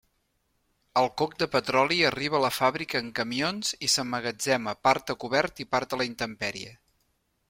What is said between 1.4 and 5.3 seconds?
de petroli arriba a la fàbrica en camions i s'emmagatzema part a